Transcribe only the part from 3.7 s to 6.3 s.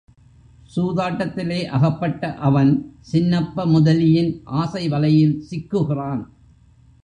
முதலியின் ஆசை வலையில் சிக்குகிறான்.